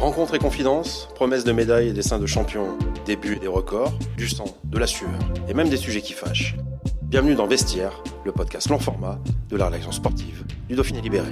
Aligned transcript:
Rencontres 0.00 0.34
et 0.34 0.38
confidences, 0.38 1.10
promesses 1.14 1.44
de 1.44 1.52
médailles 1.52 1.88
et 1.88 1.92
dessins 1.92 2.18
de 2.18 2.24
champions, 2.24 2.78
débuts 3.04 3.36
et 3.36 3.38
des 3.38 3.48
records, 3.48 3.92
du 4.16 4.30
sang, 4.30 4.46
de 4.64 4.78
la 4.78 4.86
sueur 4.86 5.10
et 5.46 5.52
même 5.52 5.68
des 5.68 5.76
sujets 5.76 6.00
qui 6.00 6.14
fâchent. 6.14 6.56
Bienvenue 7.02 7.34
dans 7.34 7.46
Vestiaire, 7.46 8.02
le 8.24 8.32
podcast 8.32 8.70
long 8.70 8.78
format 8.78 9.18
de 9.50 9.56
la 9.58 9.66
rédaction 9.66 9.92
sportive 9.92 10.46
du 10.70 10.74
Dauphiné 10.74 11.02
Libéré. 11.02 11.28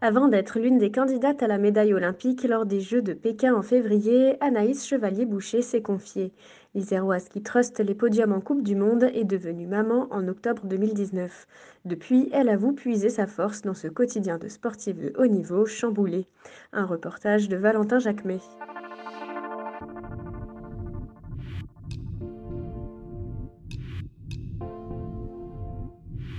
Avant 0.00 0.28
d'être 0.28 0.60
l'une 0.60 0.78
des 0.78 0.92
candidates 0.92 1.42
à 1.42 1.48
la 1.48 1.58
médaille 1.58 1.92
olympique 1.92 2.44
lors 2.44 2.66
des 2.66 2.80
Jeux 2.80 3.02
de 3.02 3.14
Pékin 3.14 3.52
en 3.52 3.62
février, 3.62 4.36
Anaïs 4.40 4.86
Chevalier-Boucher 4.86 5.60
s'est 5.60 5.82
confiée. 5.82 6.32
L'Iséroise 6.76 7.28
qui 7.28 7.42
truste 7.42 7.80
les 7.80 7.96
podiums 7.96 8.32
en 8.32 8.40
Coupe 8.40 8.62
du 8.62 8.76
Monde 8.76 9.10
est 9.12 9.24
devenue 9.24 9.66
maman 9.66 10.06
en 10.12 10.28
octobre 10.28 10.62
2019. 10.66 11.48
Depuis, 11.84 12.28
elle 12.32 12.48
avoue 12.48 12.74
puiser 12.74 13.10
sa 13.10 13.26
force 13.26 13.62
dans 13.62 13.74
ce 13.74 13.88
quotidien 13.88 14.38
de 14.38 14.46
sportive 14.46 15.00
de 15.00 15.12
haut 15.18 15.26
niveau 15.26 15.66
chamboulé. 15.66 16.28
Un 16.72 16.84
reportage 16.84 17.48
de 17.48 17.56
Valentin 17.56 17.98
Jacquemet. 17.98 18.38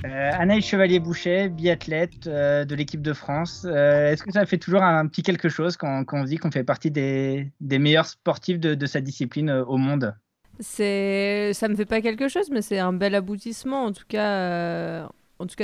Euh, 0.06 0.32
Anaïs 0.34 0.66
Chevalier-Boucher, 0.66 1.50
biathlète 1.50 2.28
euh, 2.28 2.64
de 2.64 2.74
l'équipe 2.76 3.02
de 3.02 3.14
France. 3.14 3.66
Euh, 3.66 4.12
Est-ce 4.12 4.24
que 4.24 4.32
ça 4.32 4.46
fait 4.46 4.58
toujours 4.58 4.82
un, 4.82 5.08
petit 5.08 5.24
quelque 5.24 5.50
chose 5.50 5.76
quand, 5.76 6.06
quand 6.06 6.22
on 6.22 6.24
dit 6.24 6.38
qu'on 6.38 6.52
fait 6.52 6.64
partie 6.64 6.90
des, 6.90 7.52
meilleurs 7.62 8.06
sportifs 8.06 8.60
de, 8.60 8.86
sa 8.86 9.02
discipline 9.02 9.50
euh, 9.50 9.66
au 9.66 9.78
monde? 9.78 10.16
C'est, 10.60 11.52
ça 11.54 11.68
me 11.68 11.76
fait 11.76 11.86
pas 11.86 12.02
quelque 12.02 12.28
chose, 12.28 12.50
mais 12.50 12.62
c'est 12.62 12.80
un 12.80 12.94
bel 12.94 13.16
aboutissement. 13.16 13.86
En 13.86 13.92
tout 13.92 14.06
cas, 14.08 15.08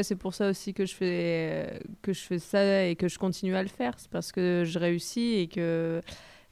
c'est 0.03 0.16
pour 0.16 0.33
ça 0.33 0.49
aussi 0.49 0.73
que 0.73 0.86
je 0.86 0.94
fais 0.94 2.39
ça 2.39 2.86
et 2.86 2.95
que 2.95 3.08
je 3.08 3.17
continue 3.17 3.55
à 3.55 3.64
le 3.64 3.70
faire. 3.70 3.94
C'est 3.97 4.09
parce 4.09 4.31
que 4.31 4.64
je 4.66 4.80
réussis 4.80 5.36
et 5.36 5.47
que 5.47 6.02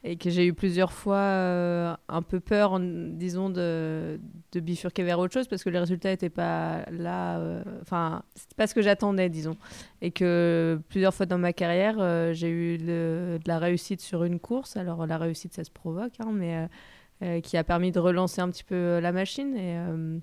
et 0.06 0.16
que 0.16 0.28
j'ai 0.30 0.46
eu 0.46 0.52
plusieurs 0.52 0.92
fois 0.92 1.16
euh, 1.16 1.96
un 2.08 2.22
peu 2.22 2.38
peur, 2.38 2.78
disons, 2.78 3.48
de, 3.48 4.20
bifurquer 4.54 5.02
vers 5.02 5.18
autre 5.18 5.32
chose 5.32 5.48
parce 5.48 5.64
que 5.64 5.70
les 5.70 5.78
résultats 5.78 6.10
n'étaient 6.10 6.30
pas 6.30 6.84
là. 6.90 7.38
euh, 7.38 7.62
Enfin, 7.80 8.22
c'était 8.34 8.54
pas 8.54 8.66
ce 8.66 8.74
que 8.74 8.82
j'attendais, 8.82 9.30
disons. 9.30 9.56
Et 10.02 10.10
que 10.10 10.78
plusieurs 10.88 11.14
fois 11.14 11.26
dans 11.26 11.38
ma 11.38 11.54
carrière, 11.54 11.96
euh, 11.98 12.34
j'ai 12.34 12.50
eu 12.50 12.78
de 12.78 13.38
la 13.46 13.58
réussite 13.58 14.02
sur 14.02 14.24
une 14.24 14.38
course. 14.38 14.76
Alors, 14.76 15.06
la 15.06 15.18
réussite, 15.18 15.54
ça 15.54 15.64
se 15.64 15.70
provoque, 15.70 16.12
hein, 16.20 16.30
mais 16.32 16.56
euh, 16.58 16.66
euh, 17.22 17.40
qui 17.40 17.56
a 17.56 17.64
permis 17.64 17.92
de 17.92 18.00
relancer 18.00 18.40
un 18.40 18.50
petit 18.50 18.64
peu 18.64 18.98
la 18.98 19.12
machine. 19.12 19.56
Et 19.56 19.78
euh, 19.78 20.18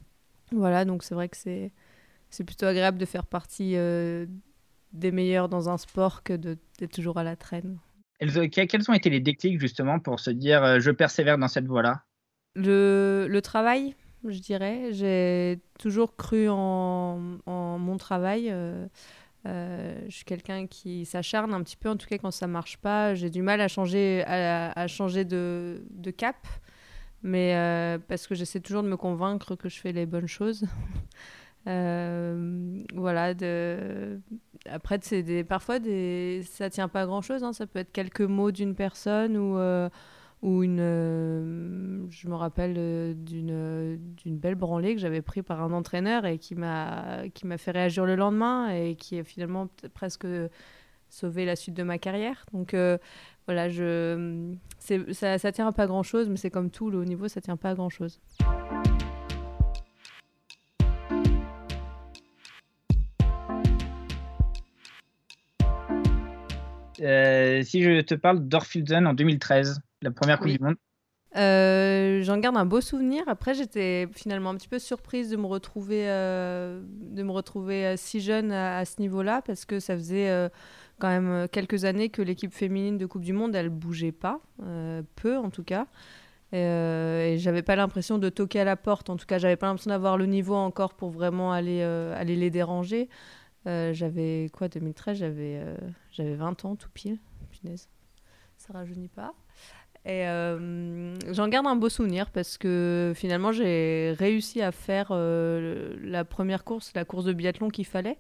voilà, 0.52 0.86
donc 0.86 1.04
c'est 1.04 1.16
vrai 1.16 1.30
que 1.30 1.38
c'est 1.38 1.72
c'est 2.30 2.44
plutôt 2.44 2.66
agréable 2.66 2.98
de 2.98 3.06
faire 3.06 3.26
partie 3.26 3.76
euh, 3.76 4.26
des 4.94 5.12
meilleurs 5.12 5.50
dans 5.50 5.70
un 5.70 5.78
sport 5.78 6.24
que 6.24 6.34
d'être 6.34 6.92
toujours 6.92 7.18
à 7.18 7.24
la 7.24 7.36
traîne. 7.36 7.78
Elles- 8.22 8.50
que- 8.50 8.66
Quels 8.66 8.90
ont 8.90 8.94
été 8.94 9.10
les 9.10 9.20
déclics 9.20 9.60
justement 9.60 10.00
pour 10.00 10.20
se 10.20 10.30
dire 10.30 10.64
euh, 10.64 10.80
je 10.80 10.92
persévère 10.92 11.38
dans 11.38 11.48
cette 11.48 11.66
voie-là? 11.66 12.04
Le, 12.56 13.28
le 13.28 13.42
travail, 13.42 13.96
je 14.26 14.38
dirais. 14.40 14.90
J'ai 14.92 15.60
toujours 15.80 16.16
cru 16.16 16.48
en, 16.50 17.20
mon 17.48 17.98
travail. 17.98 18.50
euh, 18.50 18.88
euh, 19.48 20.00
je 20.08 20.16
suis 20.16 20.26
quelqu'un 20.26 20.68
qui 20.68 21.04
s'acharne 21.06 21.52
un 21.54 21.64
petit 21.64 21.78
peu, 21.78 21.90
en 21.90 21.98
tout 21.98 22.08
cas 22.08 22.20
quand 22.20 22.30
ça 22.30 22.46
marche 22.46 22.78
pas. 22.78 23.16
J'ai 23.16 23.32
du 23.32 23.42
mal 23.42 23.60
à 23.60 23.68
changer, 23.68 24.24
à, 24.28 24.88
changer 24.88 25.26
de, 25.26 25.82
cap, 26.16 26.48
mais 27.24 27.98
parce 28.08 28.28
que 28.28 28.36
j'essaie 28.36 28.60
toujours 28.60 28.84
de 28.84 28.88
me 28.90 28.98
convaincre 28.98 29.56
que 29.56 29.68
je 29.68 29.80
fais 29.80 29.94
les 29.94 30.06
bonnes 30.06 30.28
choses. 30.28 30.66
Euh, 31.68 32.84
voilà, 32.94 33.34
après, 34.70 35.00
c'est 35.02 35.44
parfois, 35.44 35.80
des... 35.80 36.42
ça 36.44 36.70
tient 36.70 36.88
pas 36.88 37.02
à 37.02 37.06
grand 37.06 37.22
chose. 37.22 37.44
Ça 37.54 37.68
peut 37.68 37.80
être 37.80 37.92
quelques 37.92 38.22
mots 38.22 38.52
d'une 38.52 38.76
personne 38.76 39.38
ou. 39.38 39.58
euh, 39.58 39.90
ou 40.42 40.64
une 40.64 40.80
euh, 40.80 42.04
je 42.10 42.28
me 42.28 42.34
rappelle 42.34 42.74
d'une 43.16 44.10
belle 44.26 44.56
branlée 44.56 44.96
que 44.96 45.00
j'avais 45.00 45.22
pris 45.22 45.44
par 45.44 45.62
un 45.62 45.72
entraîneur 45.72 46.26
et 46.26 46.40
qui 46.40 46.56
m'a 46.56 47.28
fait 47.60 47.70
réagir 47.70 48.08
le 48.08 48.16
lendemain 48.16 48.70
et 48.70 48.96
qui 48.96 49.20
a 49.20 49.24
finalement 49.24 49.68
presque 49.94 50.26
sauvé 51.10 51.46
la 51.46 51.56
suite 51.56 51.76
de 51.76 51.84
ma 51.84 52.00
carrière 52.00 52.44
donc 52.54 52.76
voilà 53.46 53.70
je 53.70 54.56
ça 55.12 55.38
ça 55.38 55.52
tient 55.52 55.68
à 55.68 55.72
pas 55.74 55.86
grand 55.86 56.02
chose 56.02 56.28
mais 56.28 56.38
c'est 56.38 56.50
comme 56.50 56.72
tout 56.72 56.90
le 56.90 56.98
haut 56.98 57.06
niveau 57.06 57.28
ça 57.28 57.40
tient 57.40 57.56
pas 57.56 57.70
à 57.70 57.76
grand 57.76 57.90
chose 57.90 58.20
Euh, 67.02 67.64
Si 67.64 67.82
je 67.84 68.02
te 68.02 68.16
parle 68.16 68.48
d'Orfilsen 68.48 69.08
en 69.08 69.14
2013, 69.14 69.82
la 70.02 70.12
première 70.12 70.38
Coupe 70.38 70.48
Oui. 70.48 70.58
du 70.58 70.64
Monde, 70.64 70.76
Euh, 71.38 72.22
J'en 72.24 72.38
garde 72.38 72.58
un 72.58 72.66
beau 72.66 72.82
souvenir. 72.82 73.24
Après, 73.28 73.54
j'étais 73.54 74.08
finalement 74.14 74.50
un 74.50 74.56
petit 74.56 74.68
peu 74.68 74.80
surprise 74.80 75.30
de 75.30 75.38
me 75.38 75.46
retrouver, 75.46 76.10
euh, 76.10 76.82
de 76.86 77.24
me 77.24 77.32
retrouver 77.32 77.86
euh, 77.86 77.94
si 77.98 78.20
jeune 78.20 78.52
à, 78.52 78.80
à 78.80 78.86
ce 78.86 79.00
niveau-là, 79.00 79.42
parce 79.46 79.64
que 79.66 79.80
ça 79.80 79.96
faisait 79.96 80.30
euh, 80.30 80.50
quand 81.00 81.08
même 81.08 81.48
quelques 81.50 81.86
années 81.86 82.10
que 82.10 82.22
l'équipe 82.22 82.54
féminine 82.54 82.98
de 82.98 83.06
Coupe 83.06 83.24
du 83.24 83.34
Monde, 83.34 83.56
elle 83.56 83.70
bougeait 83.70 84.12
pas, 84.12 84.40
euh, 84.64 85.02
peu 85.16 85.38
en 85.38 85.50
tout 85.50 85.64
cas. 85.64 85.88
Et, 86.54 86.58
euh, 86.58 87.28
et 87.30 87.38
j'avais 87.38 87.62
pas 87.62 87.78
l'impression 87.78 88.18
de 88.18 88.28
toquer 88.28 88.60
à 88.60 88.66
la 88.66 88.76
porte. 88.76 89.10
En 89.10 89.16
tout 89.16 89.26
cas, 89.26 89.38
j'avais 89.38 89.56
pas 89.56 89.68
l'impression 89.68 89.90
d'avoir 89.92 90.18
le 90.18 90.26
niveau 90.26 90.56
encore 90.56 90.96
pour 90.96 91.10
vraiment 91.12 91.54
aller, 91.54 91.80
euh, 91.82 92.14
aller 92.20 92.36
les 92.36 92.50
déranger. 92.50 93.08
Euh, 93.68 93.94
j'avais 93.94 94.50
quoi 94.52 94.68
2013 94.68 95.20
J'avais 95.20 95.58
euh, 95.58 95.76
j'avais 96.12 96.36
20 96.36 96.66
ans 96.66 96.76
tout 96.76 96.90
pile. 96.94 97.20
Punaise, 97.52 97.90
ça 98.58 98.74
rajeunit 98.74 99.10
pas. 99.10 99.34
Et 100.04 100.28
euh, 100.28 101.14
j'en 101.32 101.48
garde 101.48 101.68
un 101.68 101.76
beau 101.76 101.90
souvenir 101.90 102.32
parce 102.32 102.58
que 102.58 103.14
finalement 103.16 103.52
j'ai 103.52 104.16
réussi 104.18 104.62
à 104.62 104.72
faire 104.72 105.14
la 105.14 106.26
première 106.26 106.64
course, 106.64 106.92
la 106.96 107.06
course 107.06 107.26
de 107.26 107.34
biathlon 107.34 107.70
qu'il 107.70 107.86
fallait, 107.86 108.18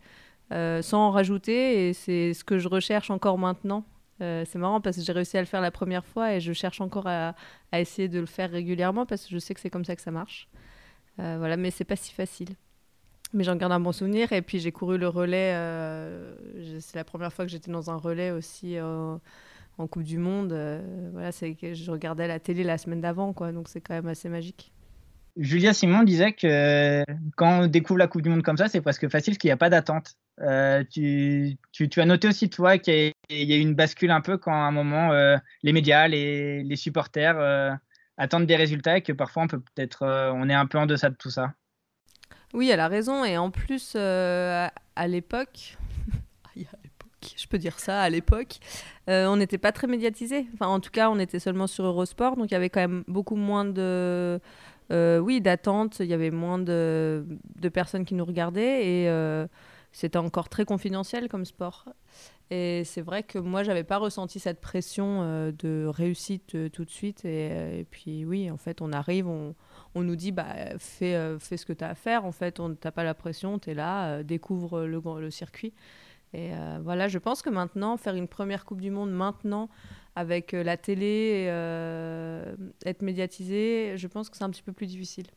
sans 0.51 1.07
en 1.07 1.11
rajouter. 1.11 1.89
Et 1.89 1.93
c'est 1.93 2.33
ce 2.33 2.43
que 2.43 2.59
je 2.59 2.67
recherche 2.67 3.09
encore 3.09 3.37
maintenant. 3.39 3.85
C'est 4.19 4.55
marrant 4.55 4.79
parce 4.79 4.97
que 4.97 5.01
j'ai 5.01 5.13
réussi 5.13 5.37
à 5.37 5.41
le 5.41 5.47
faire 5.47 5.61
la 5.61 5.71
première 5.71 6.05
fois 6.05 6.35
et 6.35 6.39
je 6.39 6.53
cherche 6.53 6.81
encore 6.81 7.07
à, 7.07 7.33
à 7.71 7.79
essayer 7.79 8.07
de 8.07 8.19
le 8.19 8.27
faire 8.27 8.51
régulièrement 8.51 9.07
parce 9.07 9.25
que 9.25 9.31
je 9.31 9.39
sais 9.39 9.55
que 9.55 9.59
c'est 9.59 9.71
comme 9.71 9.85
ça 9.85 9.95
que 9.95 10.03
ça 10.03 10.11
marche. 10.11 10.49
Voilà, 11.17 11.57
mais 11.57 11.71
c'est 11.71 11.85
pas 11.85 11.95
si 11.95 12.13
facile. 12.13 12.49
Mais 13.33 13.43
j'en 13.43 13.55
garde 13.55 13.71
un 13.71 13.79
bon 13.79 13.91
souvenir. 13.91 14.31
Et 14.33 14.41
puis 14.41 14.59
j'ai 14.59 14.71
couru 14.71 14.97
le 14.97 15.07
relais. 15.07 15.53
euh, 15.55 16.35
c'est 16.79 16.97
la 16.97 17.03
première 17.03 17.31
fois 17.31 17.45
que 17.45 17.51
j'étais 17.51 17.71
dans 17.71 17.89
un 17.89 17.95
relais 17.97 18.31
aussi. 18.31 18.77
euh, 18.77 19.15
en 19.77 19.87
Coupe 19.87 20.03
du 20.03 20.17
Monde. 20.17 20.51
euh, 20.53 21.09
voilà, 21.13 21.31
je 21.31 21.91
regardais 21.91 22.27
la 22.27 22.39
télé 22.39 22.63
la 22.63 22.77
semaine 22.77 23.01
d'avant. 23.01 23.31
Donc 23.31 23.67
c'est 23.67 23.81
quand 23.81 23.93
même 23.93 24.07
assez 24.07 24.29
magique. 24.29 24.71
Julia 25.37 25.73
Simon 25.73 26.03
disait 26.03 26.33
que 26.33 27.03
quand 27.37 27.61
on 27.61 27.67
découvre 27.67 27.99
la 27.99 28.07
Coupe 28.07 28.21
du 28.21 28.29
Monde 28.29 28.43
comme 28.43 28.57
ça, 28.57 28.67
c'est 28.67 28.81
presque 28.81 29.07
facile 29.07 29.33
parce 29.33 29.37
qu'il 29.37 29.47
n'y 29.47 29.53
a 29.53 29.57
pas 29.57 29.69
d'attente. 29.69 30.17
Tu, 30.91 31.57
as 31.97 32.05
noté 32.05 32.27
aussi, 32.27 32.49
toi, 32.49 32.77
qu'il 32.77 33.13
y, 33.29 33.53
a- 33.53 33.55
eu 33.55 33.61
une 33.61 33.73
bascule 33.75 34.11
un 34.11 34.21
peu 34.21 34.37
quand 34.37 34.51
à 34.51 34.55
un 34.67 34.71
moment, 34.71 35.11
les 35.63 35.71
médias, 35.71 36.07
les, 36.09 36.63
les 36.63 36.75
supporters 36.75 37.79
attendent 38.17 38.45
des 38.45 38.57
résultats 38.57 38.97
et 38.97 39.01
que 39.01 39.13
parfois 39.13 39.43
on 39.43 39.47
peut 39.47 39.61
peut-être, 39.73 40.05
on 40.35 40.49
est 40.49 40.53
un 40.53 40.65
peu 40.65 40.77
en 40.77 40.85
deçà 40.85 41.09
de 41.09 41.15
tout 41.15 41.29
ça. 41.29 41.53
Oui, 42.53 42.69
elle 42.69 42.79
a 42.79 42.87
raison. 42.87 43.23
Et 43.23 43.37
en 43.37 43.51
plus, 43.51 43.93
euh, 43.95 44.67
à, 44.95 45.07
l'époque, 45.07 45.77
je 46.55 47.47
peux 47.47 47.57
dire 47.57 47.79
ça, 47.79 48.01
à 48.01 48.09
l'époque, 48.09 48.59
euh, 49.09 49.27
on 49.27 49.37
n'était 49.37 49.57
pas 49.57 49.71
très 49.71 49.87
médiatisé. 49.87 50.47
Enfin, 50.53 50.67
en 50.67 50.79
tout 50.79 50.91
cas, 50.91 51.09
on 51.09 51.19
était 51.19 51.39
seulement 51.39 51.67
sur 51.67 51.85
Eurosport, 51.85 52.35
donc 52.35 52.51
il 52.51 52.53
y 52.53 52.57
avait 52.57 52.69
quand 52.69 52.81
même 52.81 53.03
beaucoup 53.07 53.35
moins 53.35 53.65
de, 53.65 54.39
euh, 54.91 55.19
oui, 55.19 55.41
d'attentes. 55.41 55.99
Il 55.99 56.07
y 56.07 56.13
avait 56.13 56.31
moins 56.31 56.59
de, 56.59 57.25
personnes 57.73 58.05
qui 58.05 58.15
nous 58.15 58.25
regardaient 58.25 58.85
et 58.85 59.47
c'était 59.93 60.17
encore 60.17 60.49
très 60.49 60.65
confidentiel 60.65 61.29
comme 61.29 61.45
sport. 61.45 61.85
Et 62.53 62.83
c'est 62.83 63.01
vrai 63.01 63.23
que 63.23 63.39
moi, 63.39 63.63
j'avais 63.63 63.85
pas 63.85 63.97
ressenti 63.97 64.37
cette 64.39 64.59
pression 64.59 65.51
de 65.57 65.85
réussite 65.87 66.71
tout 66.71 66.83
de 66.83 66.89
suite. 66.89 67.23
Et, 67.23 67.85
puis, 67.91 68.25
oui, 68.25 68.51
en 68.51 68.57
fait, 68.57 68.81
on 68.81 68.91
arrive, 68.91 69.27
on 69.95 70.01
nous 70.03 70.15
dit, 70.15 70.31
bah, 70.31 70.77
fais, 70.79 71.37
fais 71.39 71.57
ce 71.57 71.65
que 71.65 71.73
tu 71.73 71.83
as 71.83 71.89
à 71.89 71.95
faire. 71.95 72.25
En 72.25 72.31
fait, 72.31 72.59
on 72.59 72.69
n'a 72.69 72.91
pas 72.91 73.03
la 73.03 73.13
pression, 73.13 73.59
tu 73.59 73.71
es 73.71 73.73
là, 73.73 74.23
découvre 74.23 74.81
le, 74.81 75.01
le 75.19 75.31
circuit. 75.31 75.73
Et 76.33 76.51
voilà, 76.81 77.07
je 77.07 77.17
pense 77.17 77.41
que 77.41 77.49
maintenant, 77.49 77.97
faire 77.97 78.15
une 78.15 78.27
première 78.27 78.63
Coupe 78.65 78.79
du 78.81 78.89
Monde 78.89 79.11
maintenant, 79.11 79.69
avec 80.15 80.53
la 80.53 80.77
télé, 80.77 81.45
être 82.85 83.01
médiatisé, 83.01 83.95
je 83.97 84.07
pense 84.07 84.29
que 84.29 84.37
c'est 84.37 84.45
un 84.45 84.49
petit 84.49 84.63
peu 84.63 84.71
plus 84.71 84.87
difficile. 84.87 85.27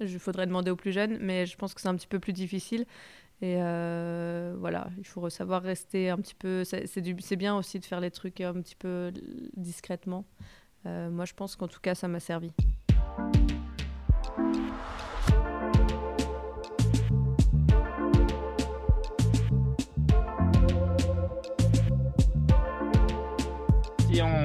Il 0.00 0.18
faudrait 0.18 0.46
demander 0.46 0.70
aux 0.70 0.76
plus 0.76 0.92
jeunes, 0.92 1.18
mais 1.20 1.46
je 1.46 1.56
pense 1.56 1.74
que 1.74 1.80
c'est 1.80 1.88
un 1.88 1.94
petit 1.94 2.08
peu 2.08 2.18
plus 2.18 2.32
difficile. 2.32 2.86
Et 3.42 3.56
euh, 3.58 4.54
voilà, 4.58 4.88
il 4.98 5.06
faut 5.06 5.28
savoir 5.28 5.62
rester 5.62 6.08
un 6.08 6.16
petit 6.16 6.34
peu. 6.34 6.64
C'est 6.64 7.36
bien 7.36 7.56
aussi 7.56 7.78
de 7.78 7.84
faire 7.84 8.00
les 8.00 8.10
trucs 8.10 8.40
un 8.40 8.54
petit 8.54 8.76
peu 8.76 9.12
discrètement. 9.56 10.24
Euh, 10.86 11.10
moi, 11.10 11.24
je 11.24 11.34
pense 11.34 11.56
qu'en 11.56 11.68
tout 11.68 11.80
cas, 11.80 11.94
ça 11.94 12.08
m'a 12.08 12.20
servi. 12.20 12.52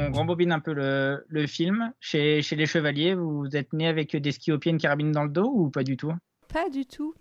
On 0.10 0.18
rembobine 0.18 0.52
un 0.52 0.60
peu 0.60 0.74
le, 0.74 1.48
film, 1.48 1.94
chez, 2.00 2.42
les 2.42 2.66
Chevaliers, 2.66 3.14
vous 3.14 3.48
êtes 3.54 3.74
né 3.74 3.88
avec 3.88 4.16
des 4.16 4.32
skis 4.32 4.52
au 4.52 4.58
pied, 4.58 4.72
une 4.72 4.78
carabine 4.78 5.12
dans 5.12 5.24
le 5.24 5.30
dos 5.30 5.52
ou 5.54 5.70
pas 5.70 5.84
du 5.84 5.98
tout? 5.98 6.14
Pas 6.52 6.70
du 6.70 6.86
tout. 6.86 7.14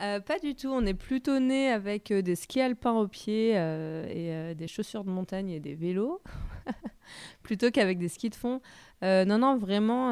Euh, 0.00 0.18
pas 0.18 0.38
du 0.38 0.54
tout. 0.54 0.68
On 0.68 0.84
est 0.86 0.94
plutôt 0.94 1.38
né 1.38 1.70
avec 1.70 2.10
euh, 2.10 2.22
des 2.22 2.34
skis 2.34 2.60
alpins 2.60 2.94
aux 2.94 3.06
pieds 3.06 3.52
euh, 3.54 4.50
et 4.50 4.54
des 4.54 4.66
chaussures 4.66 5.04
de 5.04 5.10
montagne 5.10 5.50
et 5.50 5.60
des 5.60 5.74
vélos, 5.74 6.22
plutôt 7.42 7.70
qu'avec 7.70 7.98
des 7.98 8.08
skis 8.08 8.30
de 8.30 8.34
fond. 8.34 8.60
non, 9.02 9.38
non, 9.38 9.56
vraiment, 9.56 10.10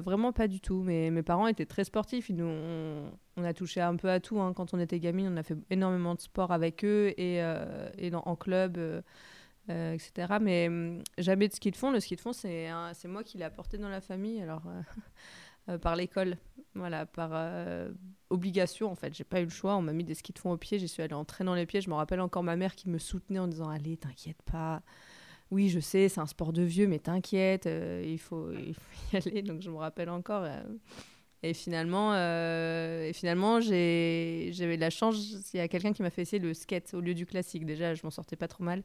vraiment 0.00 0.32
pas 0.32 0.48
du 0.48 0.60
tout. 0.60 0.82
Mais 0.82 1.10
mes 1.10 1.22
parents 1.22 1.46
étaient 1.46 1.66
très 1.66 1.84
sportifs. 1.84 2.30
Nous, 2.30 2.46
on, 3.36 3.44
a 3.44 3.52
touché 3.52 3.80
un 3.80 3.96
peu 3.96 4.10
à 4.10 4.18
tout. 4.18 4.40
Hein. 4.40 4.54
Quand 4.54 4.74
on 4.74 4.80
était 4.80 4.98
gamine, 4.98 5.30
on 5.32 5.36
a 5.36 5.42
fait 5.42 5.56
énormément 5.70 6.14
de 6.14 6.20
sport 6.20 6.50
avec 6.50 6.84
eux 6.84 7.12
et 7.16 7.40
en 8.12 8.36
club. 8.36 9.02
Etc. 9.68 10.38
Mais 10.40 10.68
hum, 10.68 11.02
jamais 11.18 11.48
de 11.48 11.54
ski 11.54 11.70
de 11.70 11.76
fond. 11.76 11.90
Le 11.90 12.00
ski 12.00 12.16
de 12.16 12.20
fond, 12.20 12.32
c'est 12.32 12.68
moi 13.06 13.22
qui 13.24 13.38
l'ai 13.38 13.44
apporté 13.44 13.78
dans 13.78 13.88
la 13.88 14.00
famille. 14.00 14.40
Alors, 14.40 14.62
par 15.80 15.96
l'école. 15.96 16.36
Voilà, 16.74 17.06
par 17.06 17.30
euh, 17.32 17.90
obligation 18.30 18.90
en 18.90 18.94
fait. 18.94 19.14
J'ai 19.14 19.24
pas 19.24 19.40
eu 19.40 19.44
le 19.44 19.50
choix. 19.50 19.76
On 19.76 19.82
m'a 19.82 19.92
mis 19.92 20.04
des 20.04 20.14
skis 20.14 20.32
de 20.32 20.38
fond 20.38 20.52
au 20.52 20.56
pied. 20.56 20.78
J'y 20.78 20.88
suis 20.88 21.02
allée 21.02 21.14
en 21.14 21.24
traînant 21.24 21.54
les 21.54 21.66
pieds. 21.66 21.80
Je 21.80 21.90
me 21.90 21.94
rappelle 21.94 22.20
encore 22.20 22.42
ma 22.42 22.56
mère 22.56 22.74
qui 22.74 22.88
me 22.88 22.98
soutenait 22.98 23.38
en 23.38 23.48
disant 23.48 23.68
Allez, 23.68 23.96
t'inquiète 23.96 24.40
pas. 24.42 24.82
Oui, 25.50 25.70
je 25.70 25.80
sais, 25.80 26.08
c'est 26.08 26.20
un 26.20 26.26
sport 26.26 26.52
de 26.52 26.62
vieux, 26.62 26.86
mais 26.86 26.98
t'inquiète, 26.98 27.66
euh, 27.66 28.04
il, 28.06 28.18
faut, 28.18 28.52
y 28.52 28.74
aller. 29.16 29.42
Donc 29.42 29.62
je 29.62 29.70
me 29.70 29.76
rappelle 29.76 30.10
encore. 30.10 30.44
Euh. 30.44 30.62
et 31.42 31.54
finalement, 31.54 32.10
finalement 33.14 33.60
j'avais 33.60 34.76
la 34.78 34.90
chance. 34.90 35.16
Il 35.54 35.56
y 35.56 35.60
a 35.60 35.68
quelqu'un 35.68 35.92
qui 35.92 36.02
m'a 36.02 36.10
fait 36.10 36.22
essayer 36.22 36.38
le 36.38 36.54
skate 36.54 36.94
au 36.94 37.00
lieu 37.00 37.14
du 37.14 37.26
classique. 37.26 37.64
Déjà, 37.64 37.94
je 37.94 38.02
m'en 38.04 38.10
sortais 38.10 38.36
pas 38.36 38.48
trop 38.48 38.62
mal. 38.62 38.82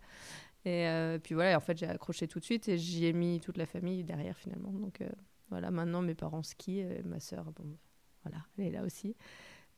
Et 0.66 1.20
puis 1.22 1.36
voilà, 1.36 1.58
en 1.58 1.60
fait, 1.60 1.78
j'ai 1.78 1.88
accroché 1.88 2.28
tout 2.28 2.40
de 2.40 2.46
suite 2.46 2.70
et 2.70 2.78
j'y 2.78 3.06
ai 3.06 3.14
mis 3.14 3.42
toute 3.42 3.58
la 3.58 3.66
famille 3.66 4.04
derrière 4.04 4.38
finalement. 4.38 4.72
Donc 4.72 5.02
voilà, 5.50 5.72
maintenant 5.72 6.02
mes 6.02 6.16
parents 6.16 6.44
skient, 6.44 6.80
et 6.80 7.04
ma 7.04 7.20
sœur, 7.20 7.52
bon, 7.52 7.78
voilà, 8.24 8.40
elle 8.58 8.66
est 8.68 8.72
là 8.72 8.84
aussi. 8.84 9.16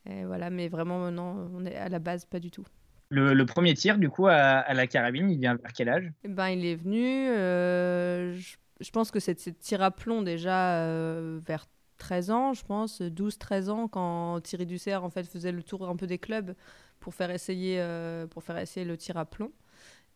Et 0.05 0.25
voilà, 0.25 0.49
mais 0.49 0.67
vraiment, 0.67 1.09
non, 1.11 1.49
on 1.53 1.65
est 1.65 1.75
à 1.75 1.89
la 1.89 1.99
base 1.99 2.25
pas 2.25 2.39
du 2.39 2.51
tout. 2.51 2.65
Le, 3.09 3.43
premier 3.45 3.73
tir, 3.73 3.97
du 3.97 4.09
coup, 4.09 4.27
à, 4.27 4.73
la 4.73 4.87
carabine, 4.87 5.29
il 5.29 5.39
vient 5.39 5.55
vers 5.55 5.73
quel 5.73 5.89
âge? 5.89 6.11
Eh 6.23 6.27
ben, 6.27 6.49
Il 6.49 6.65
est 6.65 6.75
venu, 6.75 7.29
euh, 7.29 8.35
je, 8.79 8.91
pense 8.91 9.11
que 9.11 9.19
c'est 9.19 9.35
tir 9.59 9.81
à 9.81 9.91
plomb 9.91 10.21
déjà 10.21 10.79
euh, 10.81 11.39
vers 11.45 11.65
13 11.97 12.31
ans, 12.31 12.53
je 12.53 12.65
pense, 12.65 13.01
12-13 13.01 13.69
ans, 13.69 13.87
quand 13.87 14.41
Thierry 14.41 14.65
Dussert 14.65 15.03
en 15.03 15.09
fait, 15.09 15.23
faisait 15.23 15.51
le 15.51 15.63
tour 15.63 15.87
un 15.87 15.95
peu 15.95 16.07
des 16.07 16.17
clubs 16.17 16.55
pour 16.99 17.13
faire 17.13 17.29
essayer, 17.29 17.79
euh, 17.79 18.27
pour 18.27 18.43
faire 18.43 18.57
essayer 18.57 18.85
le 18.85 18.97
tir 18.97 19.17
à 19.17 19.25
plomb. 19.25 19.51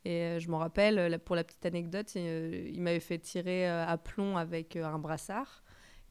Et 0.05 0.21
euh, 0.21 0.39
je 0.39 0.49
m'en 0.49 0.59
rappelle, 0.59 0.97
euh, 0.97 1.17
pour 1.17 1.35
la 1.35 1.43
petite 1.43 1.65
anecdote, 1.65 2.11
euh, 2.15 2.69
il 2.73 2.81
m'avait 2.81 2.99
fait 2.99 3.19
tirer 3.19 3.67
à 3.67 3.97
plomb 3.97 4.37
avec 4.37 4.75
un 4.75 4.99
brassard. 4.99 5.63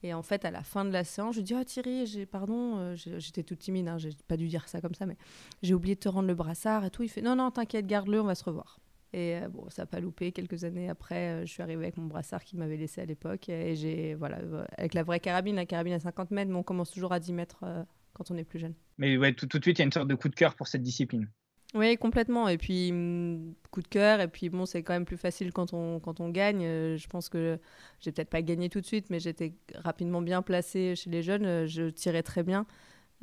Et 0.05 0.15
en 0.15 0.23
fait, 0.23 0.45
à 0.45 0.53
la 0.53 0.63
fin 0.63 0.85
de 0.85 0.91
la 0.91 1.03
séance, 1.03 1.35
je 1.35 1.41
lui 1.41 1.45
dis 1.45 1.55
Oh 1.59 1.65
Thierry, 1.65 2.27
pardon, 2.27 2.95
j'étais 2.95 3.43
toute 3.43 3.59
timide, 3.59 3.89
hein, 3.89 3.99
j'ai 3.99 4.11
pas 4.29 4.37
dû 4.37 4.47
dire 4.47 4.69
ça 4.69 4.81
comme 4.81 4.95
ça, 4.95 5.07
mais 5.07 5.17
j'ai 5.63 5.75
oublié 5.75 5.97
de 5.97 6.01
te 6.01 6.09
rendre 6.09 6.29
le 6.29 6.37
brassard 6.37 6.85
et 6.85 6.91
tout. 6.91 7.03
Il 7.03 7.09
fait 7.09 7.23
Non, 7.23 7.35
non, 7.35 7.51
t'inquiète, 7.51 7.87
garde-le, 7.87 8.21
on 8.21 8.25
va 8.25 8.37
se 8.37 8.45
revoir. 8.45 8.79
Et 9.13 9.41
bon, 9.51 9.69
ça 9.71 9.83
n'a 9.83 9.87
pas 9.87 9.99
loupé. 9.99 10.31
Quelques 10.31 10.63
années 10.63 10.89
après, 10.89 11.45
je 11.45 11.51
suis 11.51 11.63
arrivée 11.63 11.83
avec 11.83 11.97
mon 11.97 12.07
brassard 12.07 12.45
qu'il 12.45 12.61
m'avait 12.61 12.77
laissé 12.77 13.01
à 13.01 13.07
l'époque. 13.07 13.49
Et 13.49 13.75
j'ai, 13.75 14.15
voilà, 14.15 14.39
avec 14.77 14.95
la 14.95 15.03
vraie 15.03 15.19
carabine, 15.19 15.57
la 15.57 15.67
carabine 15.67 15.95
à 15.95 15.99
50 15.99 16.31
mètres, 16.31 16.51
mais 16.51 16.59
on 16.59 16.63
commence 16.63 16.93
toujours 16.93 17.13
à 17.13 17.19
10 17.19 17.33
mètres 17.33 17.65
quand 18.13 18.31
on 18.31 18.37
est 18.37 18.45
plus 18.45 18.61
jeune. 18.61 18.75
Mais 18.99 19.17
ouais, 19.17 19.33
tout 19.33 19.47
de 19.47 19.53
suite, 19.65 19.79
il 19.79 19.81
y 19.81 19.83
a 19.83 19.87
une 19.87 19.93
sorte 19.93 20.09
de 20.09 20.15
coup 20.15 20.29
de 20.29 20.37
cœur 20.37 20.55
pour 20.55 20.69
cette 20.69 20.83
discipline. 20.83 21.29
Oui, 21.75 21.99
complètement. 21.99 22.49
Et 22.49 22.57
puis, 22.57 22.93
mm, 22.93 23.55
coup 23.71 23.83
de 23.83 23.89
cœur. 23.89 24.21
Et 24.21 24.29
puis, 24.29 24.49
bon, 24.49 24.65
c'est 24.65 24.83
quand 24.83 24.95
même 24.95 25.05
plus 25.05 25.19
facile 25.19 25.53
quand 25.53 25.73
on, 25.75 26.01
quand 26.01 26.21
on 26.21 26.31
gagne. 26.31 26.65
Euh, 26.65 26.97
je 26.97 27.07
pense 27.09 27.29
que 27.29 27.59
j'ai 28.01 28.11
peut-être 28.11 28.31
pas 28.31 28.43
gagné 28.43 28.69
tout 28.71 28.81
de 28.81 28.87
suite, 28.87 29.11
mais 29.11 29.21
j'étais 29.21 29.53
rapidement 29.75 30.23
bien 30.23 30.41
placée 30.43 30.95
chez 30.97 31.11
les 31.11 31.23
jeunes. 31.23 31.45
Euh, 31.45 31.67
je 31.67 31.91
tirais 31.91 32.23
très 32.23 32.43
bien. 32.43 32.67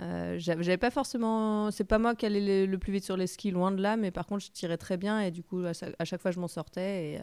Euh, 0.02 0.36
j'avais 0.38 0.78
pas 0.78 0.92
forcément. 0.92 1.72
C'est 1.72 1.86
pas 1.86 2.00
moi 2.00 2.16
qui 2.16 2.26
allais 2.26 2.68
le, 2.68 2.78
plus 2.78 2.92
vite 2.94 3.06
sur 3.06 3.18
les 3.18 3.28
skis, 3.28 3.52
loin 3.52 3.72
de 3.72 3.82
là, 3.82 3.98
mais 3.98 4.12
par 4.12 4.28
contre, 4.28 4.46
je 4.46 4.52
tirais 4.52 4.78
très 4.78 4.98
bien. 4.98 5.22
Et 5.22 5.32
du 5.32 5.44
coup, 5.44 5.64
à, 5.66 6.06
chaque 6.06 6.22
fois, 6.22 6.32
je 6.32 6.40
m'en 6.40 6.48
sortais. 6.48 7.22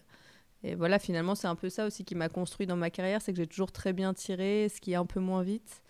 Et, 0.64 0.70
et, 0.70 0.74
voilà, 0.74 0.98
finalement, 0.98 1.34
c'est 1.34 1.48
un 1.48 1.56
peu 1.56 1.68
ça 1.70 1.86
aussi 1.86 2.04
qui 2.04 2.14
m'a 2.14 2.28
construit 2.28 2.66
dans 2.66 2.76
ma 2.76 2.90
carrière 2.90 3.22
c'est 3.22 3.32
que 3.32 3.38
j'ai 3.38 3.46
toujours 3.46 3.72
très 3.72 3.92
bien 3.92 4.14
tiré, 4.14 4.68
ce 4.74 4.80
qui 4.80 4.92
est 4.92 4.96
un 4.96 5.06
peu 5.06 5.20
moins 5.20 5.42
vite. 5.42 5.82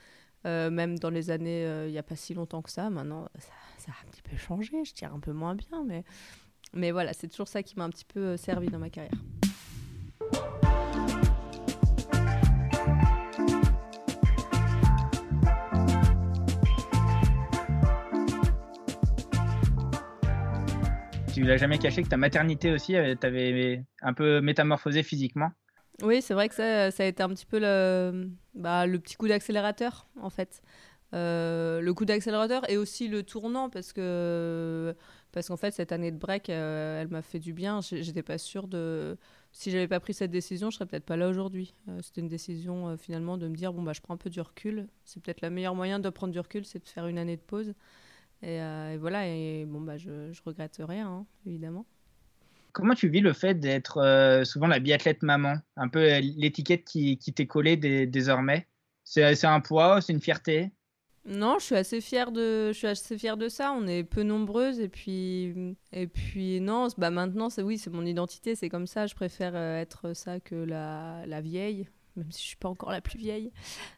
Même 0.44 0.98
dans 0.98 1.10
les 1.10 1.30
années, 1.30 1.64
il 1.86 1.92
n'y 1.92 1.98
a 1.98 2.02
pas 2.02 2.16
si 2.16 2.34
longtemps 2.34 2.62
que 2.62 2.70
ça. 2.70 2.90
Maintenant, 2.90 3.28
ça 3.38 3.52
ça 3.82 3.90
a 3.90 4.06
un 4.06 4.10
petit 4.10 4.22
peu 4.22 4.36
changé, 4.36 4.84
je 4.84 4.92
tire 4.92 5.12
un 5.12 5.18
peu 5.18 5.32
moins 5.32 5.56
bien, 5.56 5.84
mais, 5.84 6.04
mais 6.72 6.92
voilà, 6.92 7.12
c'est 7.12 7.26
toujours 7.26 7.48
ça 7.48 7.64
qui 7.64 7.74
m'a 7.76 7.84
un 7.84 7.90
petit 7.90 8.04
peu 8.04 8.20
euh, 8.20 8.36
servi 8.36 8.68
dans 8.68 8.78
ma 8.78 8.90
carrière. 8.90 9.10
Tu 21.34 21.42
l'as 21.42 21.56
jamais 21.56 21.78
caché 21.78 22.04
que 22.04 22.08
ta 22.08 22.16
maternité 22.16 22.70
aussi, 22.70 22.94
euh, 22.94 23.16
t'avais 23.16 23.82
un 24.00 24.12
peu 24.12 24.40
métamorphosé 24.40 25.02
physiquement? 25.02 25.50
Oui, 26.02 26.22
c'est 26.22 26.34
vrai 26.34 26.48
que 26.48 26.54
ça, 26.54 26.86
a 26.86 27.04
été 27.04 27.22
un 27.22 27.28
petit 27.28 27.46
peu 27.46 27.58
le, 27.60 28.30
bah, 28.54 28.86
le 28.86 28.98
petit 28.98 29.16
coup 29.16 29.28
d'accélérateur, 29.28 30.06
en 30.20 30.30
fait. 30.30 30.62
Euh, 31.14 31.82
le 31.82 31.92
coup 31.92 32.06
d'accélérateur 32.06 32.68
et 32.70 32.78
aussi 32.78 33.06
le 33.06 33.22
tournant 33.22 33.68
parce 33.68 33.92
que 33.92 34.96
parce 35.30 35.48
qu'en 35.48 35.58
fait 35.58 35.70
cette 35.72 35.92
année 35.92 36.10
de 36.10 36.16
break 36.16 36.48
euh, 36.48 37.02
elle 37.02 37.08
m'a 37.08 37.20
fait 37.20 37.38
du 37.38 37.52
bien. 37.52 37.80
J'étais 37.82 38.22
pas 38.22 38.38
sûre 38.38 38.66
de 38.66 39.18
si 39.52 39.70
j'avais 39.70 39.88
pas 39.88 40.00
pris 40.00 40.14
cette 40.14 40.30
décision 40.30 40.70
je 40.70 40.76
serais 40.76 40.86
peut-être 40.86 41.04
pas 41.04 41.18
là 41.18 41.28
aujourd'hui. 41.28 41.74
Euh, 41.88 42.00
c'était 42.02 42.22
une 42.22 42.28
décision 42.28 42.96
finalement 42.96 43.36
de 43.36 43.46
me 43.46 43.54
dire 43.54 43.74
bon 43.74 43.82
bah 43.82 43.92
je 43.92 44.00
prends 44.00 44.14
un 44.14 44.18
peu 44.18 44.30
du 44.30 44.40
recul. 44.40 44.88
C'est 45.04 45.22
peut-être 45.22 45.42
le 45.42 45.50
meilleur 45.50 45.74
moyen 45.74 45.98
de 45.98 46.08
prendre 46.08 46.32
du 46.32 46.40
recul 46.40 46.64
c'est 46.64 46.82
de 46.82 46.88
faire 46.88 47.06
une 47.06 47.18
année 47.18 47.36
de 47.36 47.42
pause. 47.42 47.74
Et, 48.42 48.58
voilà 48.96 49.28
et 49.28 49.66
bon 49.66 49.82
bah 49.82 49.98
je, 49.98 50.32
je 50.32 50.42
regrette 50.44 50.80
rien 50.80 51.08
hein, 51.08 51.26
évidemment 51.46 51.84
Comment 52.72 52.94
tu 52.94 53.08
vis 53.08 53.20
le 53.20 53.32
fait 53.32 53.54
d'être 53.54 54.42
souvent 54.44 54.66
la 54.66 54.78
biathlète 54.78 55.22
maman? 55.22 55.54
Un 55.76 55.88
peu 55.88 56.18
l'étiquette 56.18 56.84
qui, 56.84 57.18
qui 57.18 57.32
t'est 57.32 57.46
collée 57.46 57.76
désormais? 58.06 58.66
C'est 59.04 59.44
un 59.44 59.60
poids, 59.60 60.00
c'est 60.00 60.12
une 60.12 60.20
fierté? 60.20 60.70
Non, 61.24 61.58
je 61.60 61.66
suis 61.66 61.76
assez 61.76 62.00
fière 62.00 62.32
de, 62.32 62.72
je 62.72 62.78
suis 62.78 62.88
assez 62.88 63.16
fière 63.16 63.36
de 63.36 63.48
ça. 63.48 63.72
On 63.72 63.86
est 63.86 64.02
peu 64.02 64.24
nombreuses 64.24 64.80
et 64.80 64.88
puis, 64.88 65.76
et 65.92 66.08
puis 66.08 66.60
non, 66.60 66.88
bah 66.98 67.10
maintenant 67.10 67.48
c'est 67.48 67.62
oui, 67.62 67.78
c'est 67.78 67.90
mon 67.90 68.04
identité, 68.04 68.56
c'est 68.56 68.68
comme 68.68 68.88
ça. 68.88 69.06
Je 69.06 69.14
préfère 69.14 69.52
euh, 69.54 69.78
être 69.78 70.14
ça 70.14 70.40
que 70.40 70.56
la, 70.56 71.24
la 71.26 71.40
vieille, 71.40 71.86
même 72.16 72.30
si 72.30 72.42
je 72.42 72.48
suis 72.48 72.56
pas 72.56 72.68
encore 72.68 72.90
la 72.90 73.00
plus 73.00 73.18
vieille. 73.18 73.52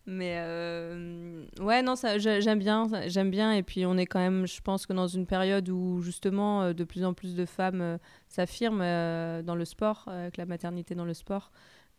Mais 0.07 0.37
euh, 0.39 1.45
ouais, 1.61 1.83
non, 1.83 1.97
ça, 1.97 2.19
j'aime 2.19 2.59
bien, 2.59 2.89
j'aime 3.07 3.31
bien. 3.31 3.53
Et 3.53 3.63
puis 3.63 3.87
on 3.87 3.97
est 3.97 4.07
quand 4.07 4.21
même, 4.21 4.47
je 4.47 4.61
pense 4.61 4.87
que 4.87 4.93
dans 4.93 5.09
une 5.09 5.27
période 5.27 5.69
où 5.69 6.01
justement 6.01 6.63
euh, 6.63 6.73
de 6.73 6.85
plus 6.85 7.05
en 7.05 7.15
plus 7.15 7.35
de 7.35 7.45
femmes 7.45 7.99
s'affirment 8.29 9.43
dans 9.43 9.55
le 9.55 9.65
sport, 9.65 10.05
avec 10.09 10.37
la 10.37 10.47
maternité 10.47 10.95
dans 10.95 11.05
le 11.05 11.15
sport. 11.15 11.51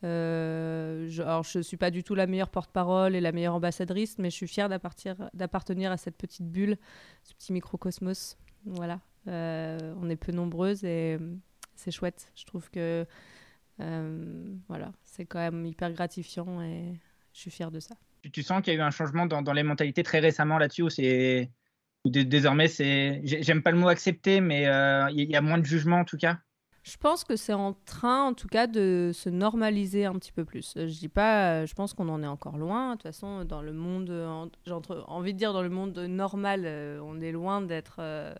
Euh, 0.03 1.07
je, 1.09 1.21
alors, 1.21 1.43
je 1.43 1.59
suis 1.59 1.77
pas 1.77 1.89
du 1.89 2.03
tout 2.03 2.15
la 2.15 2.27
meilleure 2.27 2.49
porte-parole 2.49 3.15
et 3.15 3.21
la 3.21 3.31
meilleure 3.31 3.55
ambassadrice, 3.55 4.17
mais 4.19 4.29
je 4.29 4.35
suis 4.35 4.47
fière 4.47 4.69
d'appartenir 4.69 5.91
à 5.91 5.97
cette 5.97 6.17
petite 6.17 6.49
bulle, 6.49 6.77
ce 7.23 7.33
petit 7.33 7.53
microcosmos. 7.53 8.37
Voilà. 8.65 8.99
Euh, 9.27 9.93
on 10.01 10.09
est 10.09 10.15
peu 10.15 10.31
nombreuses 10.31 10.83
et 10.83 11.17
euh, 11.19 11.35
c'est 11.75 11.91
chouette. 11.91 12.31
Je 12.35 12.45
trouve 12.45 12.69
que 12.69 13.05
voilà, 13.77 14.91
c'est 15.03 15.25
quand 15.25 15.39
même 15.39 15.65
hyper 15.65 15.91
gratifiant 15.91 16.61
et 16.61 16.99
je 17.33 17.39
suis 17.39 17.51
fière 17.51 17.71
de 17.71 17.79
ça. 17.79 17.95
Tu, 18.31 18.41
sens 18.41 18.61
qu'il 18.61 18.73
y 18.73 18.75
a 18.75 18.79
eu 18.79 18.83
un 18.83 18.91
changement 18.91 19.25
dans, 19.25 19.53
les 19.53 19.63
mentalités 19.63 20.03
très 20.03 20.19
récemment 20.19 20.57
là-dessus 20.57 20.81
où 20.81 20.89
c'est 20.89 21.51
désormais 22.05 22.67
c'est 22.67 23.21
j'aime 23.23 23.63
pas 23.63 23.71
le 23.71 23.77
mot 23.77 23.87
accepter 23.87 24.39
mais 24.39 24.63
il 25.11 25.29
y 25.29 25.35
a 25.35 25.41
moins 25.41 25.57
de 25.57 25.65
jugement 25.65 25.99
en 25.99 26.05
tout 26.05 26.17
cas? 26.17 26.39
Je 26.85 26.97
pense 26.97 27.23
que 27.23 27.35
c'est 27.35 27.53
en 27.53 27.73
train, 27.73 28.25
en 28.25 28.35
tout 28.35 28.47
cas, 28.47 28.67
de 28.67 29.09
se 29.11 29.27
normaliser 29.27 30.05
un 30.05 30.13
petit 30.13 30.31
peu 30.31 30.45
plus. 30.45 30.73
Je 30.75 30.99
dis 30.99 31.09
pas, 31.09 31.65
je 31.65 31.73
pense 31.73 31.95
qu'on 31.95 32.07
en 32.09 32.21
est 32.21 32.27
encore 32.27 32.59
loin. 32.59 32.91
De 32.91 32.93
toute 32.93 33.03
façon, 33.03 33.43
dans 33.43 33.63
le 33.63 33.73
monde, 33.73 34.07
j'ai 34.67 34.73
envie 35.07 35.33
de 35.33 35.37
dire 35.37 35.51
dans 35.51 35.63
le 35.63 35.69
monde 35.69 35.97
normal, 35.97 36.61
euh, 36.65 36.99
on 37.03 37.21
est 37.21 37.31
loin 37.31 37.63
d'être 37.63 37.95
euh, 37.97 38.35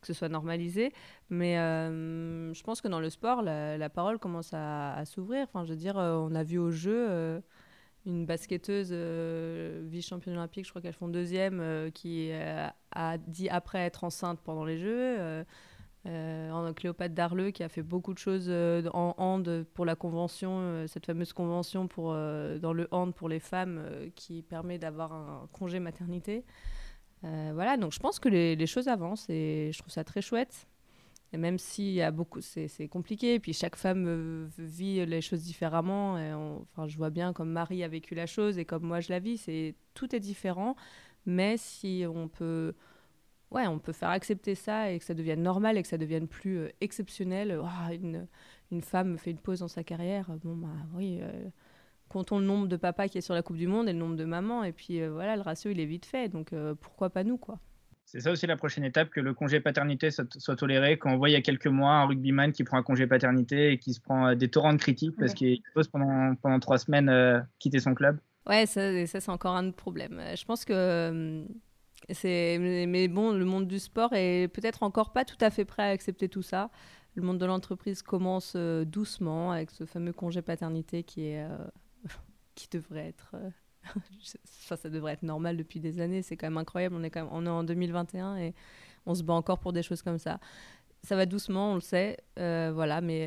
que 0.00 0.06
ce 0.06 0.12
soit 0.12 0.28
normalisé. 0.28 0.92
Mais 1.28 1.58
euh, 1.58 2.52
je 2.52 2.62
pense 2.62 2.80
que 2.80 2.88
dans 2.88 3.00
le 3.00 3.10
sport, 3.10 3.42
la, 3.42 3.90
parole 3.90 4.18
commence 4.18 4.50
à, 4.52 5.02
s'ouvrir. 5.04 5.44
Enfin, 5.44 5.64
je 5.64 5.70
veux 5.70 5.78
dire, 5.78 5.96
on 5.96 6.34
a 6.34 6.42
vu 6.42 6.58
au 6.58 6.70
jeu 6.70 7.42
une 8.06 8.24
basketteuse 8.24 8.92
vice-championne 8.92 10.36
olympique, 10.36 10.64
je 10.64 10.70
crois 10.70 10.80
qu'elles 10.80 10.94
font 10.94 11.08
deuxième, 11.08 11.90
qui 11.92 12.30
a 12.32 13.18
dit 13.18 13.48
après 13.48 13.80
être 13.80 14.04
enceinte 14.04 14.40
pendant 14.40 14.64
les 14.64 14.78
Jeux. 14.78 15.44
Euh, 16.06 16.72
Cléopâtre 16.72 17.14
Darleux 17.14 17.50
qui 17.50 17.62
a 17.62 17.68
fait 17.68 17.82
beaucoup 17.82 18.14
de 18.14 18.18
choses 18.18 18.46
euh, 18.48 18.88
en 18.94 19.14
hand 19.18 19.64
pour 19.74 19.84
la 19.84 19.96
convention, 19.96 20.58
euh, 20.58 20.86
cette 20.86 21.04
fameuse 21.04 21.34
convention 21.34 21.88
pour, 21.88 22.14
dans 22.14 22.72
le 22.72 22.88
hand 22.90 23.14
pour 23.14 23.28
les 23.28 23.40
femmes 23.40 23.82
qui 24.14 24.42
permet 24.42 24.78
d'avoir 24.78 25.12
un 25.12 25.48
congé 25.52 25.78
maternité. 25.78 26.44
Voilà, 27.22 27.76
donc 27.76 27.92
je 27.92 27.98
pense 27.98 28.18
que 28.18 28.28
les, 28.28 28.66
choses 28.66 28.88
avancent 28.88 29.28
et 29.28 29.70
je 29.72 29.78
trouve 29.78 29.92
ça 29.92 30.04
très 30.04 30.22
chouette. 30.22 30.66
Et 31.32 31.36
même 31.36 31.58
s'il 31.58 31.92
y 31.92 32.02
a 32.02 32.10
beaucoup, 32.10 32.40
c'est 32.40 32.88
compliqué, 32.88 33.38
puis 33.38 33.52
chaque 33.52 33.76
femme 33.76 34.48
vit 34.58 35.06
les 35.06 35.20
choses 35.20 35.42
différemment. 35.42 36.18
Et 36.18 36.32
enfin, 36.32 36.88
je 36.88 36.96
vois 36.96 37.10
bien 37.10 37.32
comme 37.32 37.50
Marie 37.50 37.84
a 37.84 37.88
vécu 37.88 38.14
la 38.14 38.26
chose 38.26 38.58
et 38.58 38.64
comme 38.64 38.82
moi 38.82 39.00
je 39.00 39.10
la 39.10 39.20
vis, 39.20 39.38
c'est 39.38 39.76
tout 39.94 40.14
est 40.14 40.20
différent. 40.20 40.74
Mais 41.26 41.56
si 41.56 42.04
on 42.08 42.28
peut 42.28 42.74
ouais, 43.50 43.66
on 43.66 43.78
peut 43.78 43.92
faire 43.92 44.10
accepter 44.10 44.54
ça 44.54 44.90
et 44.90 44.98
que 44.98 45.04
ça 45.04 45.14
devienne 45.14 45.42
normal 45.42 45.76
et 45.78 45.82
que 45.82 45.88
ça 45.88 45.98
devienne 45.98 46.28
plus 46.28 46.58
euh, 46.58 46.68
exceptionnel. 46.80 47.58
Oh, 47.62 47.92
une, 47.92 48.26
une, 48.70 48.82
femme 48.82 49.18
fait 49.18 49.30
une 49.30 49.38
pause 49.38 49.60
dans 49.60 49.68
sa 49.68 49.84
carrière. 49.84 50.30
Bon, 50.44 50.56
bah 50.56 50.68
oui, 50.94 51.18
euh, 51.20 51.48
comptons 52.10 52.38
le 52.38 52.44
nombre 52.44 52.66
de 52.66 52.76
papas 52.76 53.08
qui 53.08 53.16
est 53.16 53.22
sur 53.22 53.34
la 53.34 53.42
Coupe 53.42 53.56
du 53.56 53.66
Monde 53.66 53.88
et 53.88 53.92
le 53.92 53.98
nombre 53.98 54.16
de 54.16 54.24
mamans. 54.24 54.64
Et 54.64 54.72
puis 54.72 55.00
euh, 55.00 55.10
voilà, 55.10 55.36
le 55.36 55.42
ratio, 55.42 55.70
il 55.70 55.80
est 55.80 55.86
vite 55.86 56.04
fait. 56.04 56.28
Donc 56.28 56.52
pourquoi 56.80 57.08
pas 57.08 57.24
nous, 57.24 57.38
quoi. 57.38 57.58
C'est 58.04 58.20
ça 58.20 58.32
aussi 58.32 58.46
la 58.46 58.56
prochaine 58.56 58.82
étape, 58.82 59.08
que 59.08 59.20
le 59.20 59.34
congé 59.34 59.60
paternité 59.60 60.10
soit, 60.10 60.56
toléré. 60.56 60.98
Quand 60.98 61.12
on 61.12 61.16
voit 61.16 61.30
il 61.30 61.32
y 61.32 61.36
a 61.36 61.42
quelques 61.42 61.68
mois 61.68 61.92
un 61.92 62.06
rugbyman 62.06 62.50
qui 62.50 62.64
prend 62.64 62.76
un 62.76 62.82
congé 62.82 63.06
paternité 63.06 63.70
et 63.70 63.78
qui 63.78 63.94
se 63.94 64.00
prend 64.00 64.34
des 64.34 64.48
torrents 64.48 64.72
de 64.72 64.78
critiques 64.78 65.14
parce 65.16 65.32
qu'il 65.32 65.62
pose 65.74 65.86
pendant, 65.86 66.34
pendant 66.34 66.58
trois 66.58 66.78
semaines 66.78 67.46
quitter 67.60 67.78
son 67.78 67.94
club. 67.94 68.18
Ouais, 68.48 68.66
ça, 68.66 69.06
ça 69.06 69.20
c'est 69.20 69.30
encore 69.30 69.54
un 69.54 69.68
autre 69.68 69.76
problème. 69.76 70.20
Je 70.34 70.44
pense 70.44 70.64
que 70.64 71.44
c'est, 72.08 72.58
mais 72.58 73.08
bon, 73.08 73.32
le 73.32 73.44
monde 73.44 73.68
du 73.68 73.78
sport 73.78 74.12
est 74.12 74.48
peut-être 74.48 74.82
encore 74.82 75.12
pas 75.12 75.24
tout 75.24 75.36
à 75.40 75.50
fait 75.50 75.64
prêt 75.64 75.84
à 75.84 75.88
accepter 75.88 76.28
tout 76.28 76.42
ça. 76.42 76.70
Le 77.14 77.22
monde 77.22 77.38
de 77.38 77.46
l'entreprise 77.46 78.02
commence 78.02 78.54
euh, 78.56 78.84
doucement 78.84 79.50
avec 79.50 79.70
ce 79.70 79.84
fameux 79.84 80.12
congé 80.12 80.42
paternité 80.42 81.02
qui 81.02 81.26
est, 81.26 81.42
euh, 81.42 81.58
qui 82.54 82.68
devrait 82.70 83.08
être, 83.08 83.34
euh, 83.34 83.50
ça, 84.44 84.76
ça 84.76 84.90
devrait 84.90 85.12
être 85.12 85.22
normal 85.22 85.56
depuis 85.56 85.80
des 85.80 86.00
années. 86.00 86.22
C'est 86.22 86.36
quand 86.36 86.46
même 86.46 86.58
incroyable. 86.58 86.94
On 86.96 87.02
est 87.02 87.10
quand 87.10 87.24
même, 87.24 87.32
on 87.32 87.46
est 87.46 87.50
en 87.50 87.64
2021 87.64 88.36
et 88.38 88.54
on 89.06 89.14
se 89.14 89.22
bat 89.22 89.34
encore 89.34 89.58
pour 89.58 89.72
des 89.72 89.82
choses 89.82 90.02
comme 90.02 90.18
ça. 90.18 90.40
Ça 91.02 91.16
va 91.16 91.24
doucement, 91.24 91.72
on 91.72 91.74
le 91.76 91.80
sait, 91.80 92.18
voilà. 92.36 93.00
Mais 93.00 93.22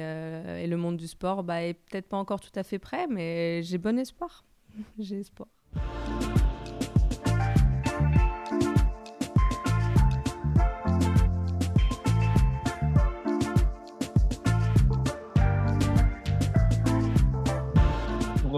et 0.64 0.68
le 0.68 0.78
monde 0.78 0.96
du 0.98 1.08
sport, 1.08 1.44
bah, 1.44 1.64
est 1.64 1.74
peut-être 1.74 2.08
pas 2.08 2.18
encore 2.18 2.40
tout 2.40 2.52
à 2.54 2.62
fait 2.62 2.78
prêt, 2.78 3.08
mais 3.08 3.64
j'ai 3.64 3.80
bon 3.80 3.98
espoir. 3.98 4.46
j'ai 5.00 5.20
espoir. 5.20 5.48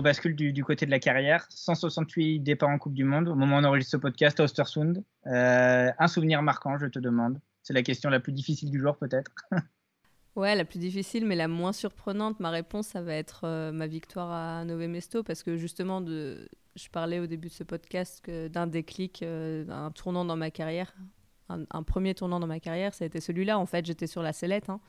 Bascule 0.05 0.35
du, 0.35 0.63
côté 0.63 0.85
de 0.85 0.91
la 0.91 1.00
carrière. 1.00 1.47
168 1.50 2.39
départs 2.39 2.69
en 2.69 2.77
Coupe 2.77 2.93
du 2.93 3.03
Monde 3.03 3.27
au 3.27 3.33
moment 3.33 3.57
où 3.57 3.59
on 3.59 3.63
enregistre 3.63 3.93
ce 3.93 3.97
podcast 3.97 4.39
à 4.39 4.43
Ostersund. 4.43 5.03
Euh, 5.25 5.91
un 5.97 6.07
souvenir 6.07 6.43
marquant, 6.43 6.77
je 6.77 6.85
te 6.85 7.00
demande. 7.00 7.39
C'est 7.63 7.74
la 7.74 7.81
question 7.81 8.12
la 8.12 8.19
plus 8.19 8.31
difficile 8.31 8.69
du 8.69 8.79
jour, 8.79 8.95
peut-être. 8.97 9.31
ouais, 10.35 10.53
la 10.53 10.63
plus 10.63 10.77
difficile, 10.77 11.25
mais 11.25 11.35
la 11.35 11.47
moins 11.47 11.74
surprenante. 11.74 12.39
Ma 12.39 12.51
réponse, 12.51 12.85
ça 12.85 13.01
va 13.01 13.15
être 13.15 13.45
euh, 13.45 13.71
ma 13.71 13.88
victoire 13.88 14.31
à 14.31 14.63
Nové 14.63 14.88
Mesto, 14.88 15.24
parce 15.24 15.41
que 15.41 15.57
justement, 15.57 16.05
je 16.05 16.89
parlais 16.91 17.19
au 17.19 17.25
début 17.25 17.47
de 17.47 17.53
ce 17.53 17.63
podcast 17.63 18.29
d'un 18.29 18.67
déclic, 18.67 19.24
euh, 19.24 19.63
d'un 19.63 19.89
tournant 19.89 20.24
dans 20.24 20.38
ma 20.38 20.51
carrière. 20.51 20.95
Un, 21.50 21.83
premier 21.83 22.13
tournant 22.13 22.39
dans 22.39 22.47
ma 22.47 22.59
carrière, 22.59 22.93
ça 22.93 23.05
a 23.05 23.07
été 23.07 23.19
celui-là. 23.19 23.57
En 23.57 23.65
fait, 23.65 23.83
j'étais 23.88 24.07
sur 24.07 24.21
la 24.21 24.33
sellette. 24.33 24.69
Hein. 24.69 24.79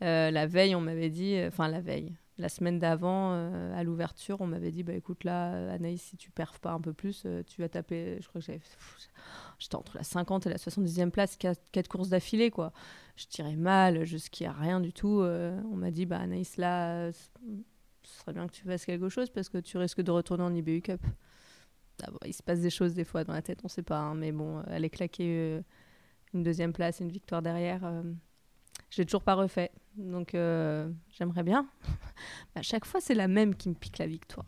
la 0.00 0.46
veille, 0.46 0.74
on 0.74 0.80
m'avait 0.80 1.10
dit, 1.10 1.38
enfin 1.46 1.68
la 1.68 1.82
veille, 1.82 2.16
la 2.38 2.48
semaine 2.48 2.78
d'avant, 2.78 3.32
euh, 3.32 3.74
à 3.74 3.82
l'ouverture, 3.82 4.40
on 4.40 4.46
m'avait 4.46 4.70
dit 4.70 4.82
bah 4.82 4.92
écoute 4.92 5.24
là, 5.24 5.72
Anaïs, 5.72 6.02
si 6.02 6.16
tu 6.16 6.30
perfs 6.30 6.58
pas 6.58 6.72
un 6.72 6.80
peu 6.80 6.92
plus, 6.92 7.22
euh, 7.24 7.42
tu 7.46 7.62
vas 7.62 7.68
taper. 7.68 8.18
Je 8.20 8.28
crois 8.28 8.40
que 8.40 8.52
j'étais 9.58 9.74
entre 9.74 9.96
la 9.96 10.02
50 10.02 10.46
et 10.46 10.50
la 10.50 10.56
70e 10.56 11.10
place, 11.10 11.36
quatre, 11.36 11.88
courses 11.88 12.10
d'affilée 12.10 12.50
quoi. 12.50 12.72
Je 13.16 13.26
tirais 13.26 13.56
mal, 13.56 14.04
je 14.04 14.18
rien 14.50 14.80
du 14.80 14.92
tout. 14.92 15.20
Euh, 15.20 15.60
on 15.72 15.76
m'a 15.76 15.90
dit 15.90 16.04
bah 16.04 16.18
Anaïs 16.18 16.56
là, 16.58 17.10
ce 17.12 18.20
serait 18.20 18.32
bien 18.34 18.46
que 18.46 18.52
tu 18.52 18.64
fasses 18.64 18.84
quelque 18.84 19.08
chose 19.08 19.30
parce 19.30 19.48
que 19.48 19.58
tu 19.58 19.78
risques 19.78 20.02
de 20.02 20.10
retourner 20.10 20.44
en 20.44 20.54
IBU 20.54 20.82
Cup. 20.82 21.00
Ah, 22.02 22.10
il 22.26 22.34
se 22.34 22.42
passe 22.42 22.60
des 22.60 22.68
choses 22.68 22.92
des 22.94 23.04
fois 23.04 23.24
dans 23.24 23.32
la 23.32 23.40
tête, 23.40 23.60
on 23.64 23.68
sait 23.68 23.82
pas, 23.82 23.98
hein, 23.98 24.14
mais 24.14 24.30
bon, 24.30 24.60
aller 24.66 24.90
claquer 24.90 25.62
une 26.34 26.42
deuxième 26.42 26.74
place, 26.74 27.00
une 27.00 27.10
victoire 27.10 27.40
derrière 27.40 27.90
je 28.90 29.02
l'ai 29.02 29.06
toujours 29.06 29.22
pas 29.22 29.34
refait. 29.34 29.70
Donc 29.96 30.34
euh, 30.34 30.90
j'aimerais 31.10 31.42
bien. 31.42 31.66
à 32.54 32.62
chaque 32.62 32.84
fois, 32.84 33.00
c'est 33.00 33.14
la 33.14 33.28
même 33.28 33.54
qui 33.54 33.68
me 33.68 33.74
pique 33.74 33.98
la 33.98 34.06
victoire. 34.06 34.46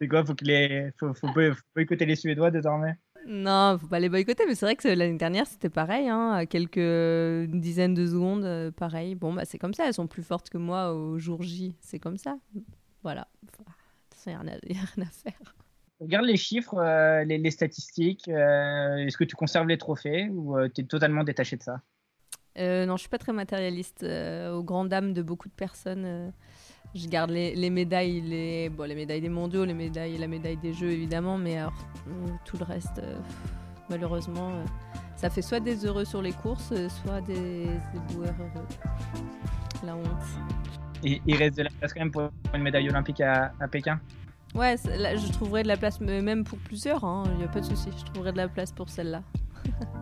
c'est 0.00 0.08
quoi 0.08 0.24
Faut 0.24 0.34
qu'il 0.34 0.92
faut, 0.98 1.14
faut, 1.14 1.28
boycotter 1.74 2.06
les 2.06 2.16
Suédois 2.16 2.50
désormais? 2.50 2.96
Non, 3.26 3.78
faut 3.78 3.86
pas 3.86 4.00
les 4.00 4.08
boycotter, 4.08 4.44
mais 4.46 4.54
c'est 4.56 4.66
vrai 4.66 4.74
que 4.74 4.88
l'année 4.88 5.16
dernière 5.16 5.46
c'était 5.46 5.70
pareil, 5.70 6.08
hein, 6.08 6.32
à 6.32 6.46
quelques 6.46 7.48
dizaines 7.50 7.94
de 7.94 8.06
secondes, 8.06 8.44
euh, 8.44 8.72
pareil. 8.72 9.14
Bon, 9.14 9.32
bah 9.32 9.44
c'est 9.44 9.58
comme 9.58 9.74
ça, 9.74 9.86
elles 9.86 9.94
sont 9.94 10.08
plus 10.08 10.24
fortes 10.24 10.50
que 10.50 10.58
moi 10.58 10.92
au 10.92 11.18
jour 11.20 11.42
J, 11.42 11.76
c'est 11.80 12.00
comme 12.00 12.16
ça. 12.16 12.36
Voilà, 13.04 13.28
il 14.26 14.30
n'y 14.30 14.34
a, 14.34 14.40
rien 14.40 15.06
à 15.06 15.10
faire. 15.10 15.54
Regarde 16.00 16.26
les 16.26 16.36
chiffres, 16.36 16.78
euh, 16.78 17.22
les, 17.24 17.50
statistiques. 17.52 18.26
Est-ce 18.26 19.16
que 19.16 19.24
tu 19.24 19.36
conserves 19.36 19.68
les 19.68 19.78
trophées 19.78 20.28
ou 20.30 20.56
tu 20.68 20.80
es 20.80 20.84
totalement 20.84 21.22
détaché 21.22 21.56
de 21.56 21.62
ça? 21.62 21.80
Euh, 22.58 22.86
non, 22.86 22.96
je 22.96 23.02
suis 23.02 23.08
pas 23.08 23.18
très 23.18 23.32
matérialiste. 23.32 24.02
Euh, 24.02 24.52
aux 24.52 24.62
grandes 24.62 24.88
dames 24.88 25.12
de 25.12 25.22
beaucoup 25.22 25.48
de 25.48 25.54
personnes, 25.54 26.04
euh, 26.04 26.30
je 26.94 27.08
garde 27.08 27.30
les, 27.30 27.70
médailles, 27.70 28.20
les, 28.20 28.68
bon, 28.68 28.86
les 28.86 28.94
médailles 28.94 29.20
des 29.20 29.28
mondiaux, 29.28 29.64
les 29.64 29.74
médailles, 29.74 30.18
la 30.18 30.28
médaille 30.28 30.58
des 30.58 30.72
jeux 30.72 30.90
évidemment, 30.90 31.38
mais 31.38 31.58
alors, 31.58 31.74
tout 32.44 32.58
le 32.58 32.64
reste, 32.64 33.00
malheureusement, 33.88 34.52
ça 35.16 35.30
fait 35.30 35.40
soit 35.40 35.60
des 35.60 35.86
heureux 35.86 36.04
sur 36.04 36.20
les 36.20 36.32
courses, 36.32 36.74
soit 36.88 37.22
des, 37.22 37.64
des 37.64 38.14
boueurs 38.14 38.34
heureux. 38.38 38.66
La 39.84 39.96
honte. 39.96 40.06
Et 41.04 41.20
il 41.26 41.36
reste 41.36 41.56
de 41.56 41.62
la 41.62 41.70
place 41.70 41.92
quand 41.92 42.00
même 42.00 42.10
pour 42.10 42.30
une 42.54 42.62
médaille 42.62 42.88
olympique 42.88 43.20
à, 43.20 43.52
Pékin? 43.70 43.98
Ouais, 44.54 44.76
là, 44.98 45.16
je 45.16 45.32
trouverais 45.32 45.62
de 45.62 45.68
la 45.68 45.78
place, 45.78 45.98
même 46.00 46.44
pour 46.44 46.58
plusieurs, 46.58 47.02
hein, 47.04 47.24
il 47.32 47.38
n'y 47.38 47.44
a 47.44 47.48
pas 47.48 47.60
de 47.60 47.64
souci, 47.64 47.88
je 47.96 48.04
trouverais 48.12 48.32
de 48.32 48.36
la 48.36 48.48
place 48.48 48.70
pour 48.70 48.90
celle-là. 48.90 49.22